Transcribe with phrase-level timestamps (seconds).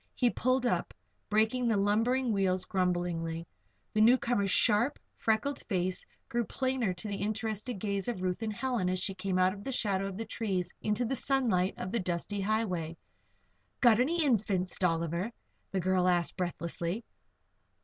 [0.15, 0.95] He pulled up,
[1.29, 3.45] braking the lumbering wheels grumblingly.
[3.93, 8.89] The newcomer's sharp, freckled face grew plainer to the interested gaze of Ruth and Helen
[8.89, 11.99] as she came out of the shadow of the trees into the sunlight of the
[11.99, 12.97] dusty highway.
[13.79, 15.31] "Got any Infants, Dolliver?"
[15.69, 17.03] the girl asked, breathlessly.